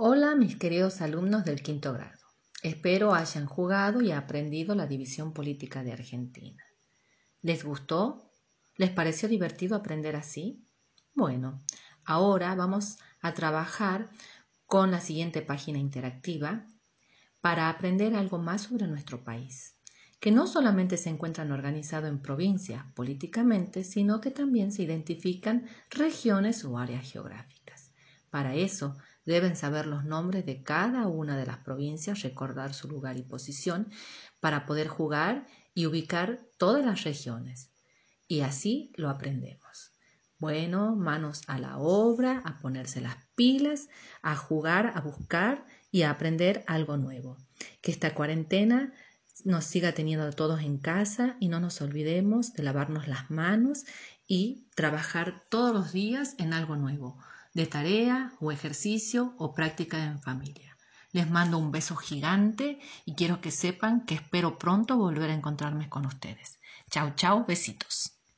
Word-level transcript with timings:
Hola 0.00 0.36
mis 0.36 0.54
queridos 0.54 1.00
alumnos 1.00 1.44
del 1.44 1.60
quinto 1.60 1.92
grado. 1.92 2.20
Espero 2.62 3.14
hayan 3.14 3.46
jugado 3.46 4.00
y 4.00 4.12
aprendido 4.12 4.76
la 4.76 4.86
división 4.86 5.32
política 5.32 5.82
de 5.82 5.92
Argentina. 5.92 6.62
¿Les 7.42 7.64
gustó? 7.64 8.30
¿Les 8.76 8.90
pareció 8.90 9.28
divertido 9.28 9.74
aprender 9.74 10.14
así? 10.14 10.64
Bueno, 11.14 11.64
ahora 12.04 12.54
vamos 12.54 12.98
a 13.20 13.34
trabajar 13.34 14.08
con 14.66 14.92
la 14.92 15.00
siguiente 15.00 15.42
página 15.42 15.80
interactiva 15.80 16.64
para 17.40 17.68
aprender 17.68 18.14
algo 18.14 18.38
más 18.38 18.62
sobre 18.62 18.86
nuestro 18.86 19.24
país, 19.24 19.80
que 20.20 20.30
no 20.30 20.46
solamente 20.46 20.96
se 20.96 21.10
encuentran 21.10 21.50
organizados 21.50 22.08
en 22.08 22.22
provincias 22.22 22.84
políticamente, 22.94 23.82
sino 23.82 24.20
que 24.20 24.30
también 24.30 24.70
se 24.70 24.84
identifican 24.84 25.66
regiones 25.90 26.64
o 26.64 26.78
áreas 26.78 27.10
geográficas. 27.10 27.90
Para 28.30 28.54
eso 28.54 28.96
Deben 29.28 29.56
saber 29.56 29.84
los 29.84 30.06
nombres 30.06 30.46
de 30.46 30.62
cada 30.62 31.06
una 31.06 31.36
de 31.36 31.44
las 31.44 31.58
provincias, 31.58 32.22
recordar 32.22 32.72
su 32.72 32.88
lugar 32.88 33.18
y 33.18 33.22
posición 33.22 33.90
para 34.40 34.64
poder 34.64 34.88
jugar 34.88 35.46
y 35.74 35.84
ubicar 35.84 36.40
todas 36.56 36.82
las 36.82 37.04
regiones. 37.04 37.70
Y 38.26 38.40
así 38.40 38.90
lo 38.96 39.10
aprendemos. 39.10 39.92
Bueno, 40.38 40.96
manos 40.96 41.42
a 41.46 41.58
la 41.58 41.76
obra, 41.76 42.40
a 42.46 42.58
ponerse 42.58 43.02
las 43.02 43.16
pilas, 43.34 43.90
a 44.22 44.34
jugar, 44.34 44.92
a 44.94 45.02
buscar 45.02 45.66
y 45.90 46.04
a 46.04 46.10
aprender 46.10 46.64
algo 46.66 46.96
nuevo. 46.96 47.36
Que 47.82 47.90
esta 47.90 48.14
cuarentena 48.14 48.94
nos 49.44 49.66
siga 49.66 49.92
teniendo 49.92 50.32
todos 50.32 50.62
en 50.62 50.78
casa 50.78 51.36
y 51.38 51.48
no 51.48 51.60
nos 51.60 51.82
olvidemos 51.82 52.54
de 52.54 52.62
lavarnos 52.62 53.08
las 53.08 53.30
manos 53.30 53.84
y 54.26 54.70
trabajar 54.74 55.44
todos 55.50 55.74
los 55.74 55.92
días 55.92 56.34
en 56.38 56.54
algo 56.54 56.76
nuevo 56.76 57.18
de 57.58 57.66
tarea 57.66 58.32
o 58.38 58.52
ejercicio 58.52 59.34
o 59.36 59.52
práctica 59.52 59.98
en 60.04 60.20
familia. 60.20 60.76
Les 61.10 61.28
mando 61.28 61.58
un 61.58 61.72
beso 61.72 61.96
gigante 61.96 62.78
y 63.04 63.16
quiero 63.16 63.40
que 63.40 63.50
sepan 63.50 64.04
que 64.06 64.14
espero 64.14 64.58
pronto 64.58 64.96
volver 64.96 65.30
a 65.30 65.34
encontrarme 65.34 65.88
con 65.88 66.06
ustedes. 66.06 66.60
Chao, 66.88 67.14
chao, 67.16 67.44
besitos. 67.46 68.17